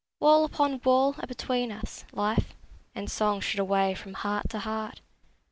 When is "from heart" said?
3.93-4.49